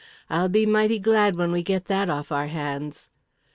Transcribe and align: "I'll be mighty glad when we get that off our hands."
"I'll 0.31 0.49
be 0.49 0.65
mighty 0.65 0.97
glad 0.97 1.35
when 1.35 1.51
we 1.51 1.61
get 1.61 1.85
that 1.85 2.09
off 2.09 2.31
our 2.31 2.47
hands." 2.47 3.07